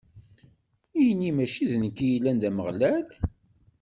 Eni 1.05 1.29
mačči 1.35 1.63
d 1.69 1.71
nekk 1.81 1.97
i 2.05 2.07
yellan 2.11 2.37
d 2.41 2.43
Ameɣlal? 2.49 3.07